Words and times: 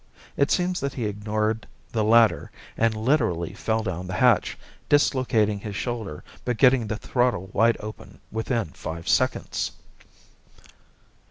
It 0.35 0.49
seems 0.49 0.79
that 0.79 0.95
he 0.95 1.05
ignored 1.05 1.67
the 1.91 2.03
ladder 2.03 2.49
and 2.75 2.95
literally 2.97 3.53
fell 3.53 3.83
down 3.83 4.07
the 4.07 4.15
hatch, 4.15 4.57
dislocating 4.89 5.59
his 5.59 5.75
shoulder 5.75 6.23
but 6.43 6.57
getting 6.57 6.87
the 6.87 6.97
throttle 6.97 7.51
wide 7.53 7.77
open 7.79 8.19
within 8.31 8.69
five 8.69 9.07
seconds! 9.07 9.73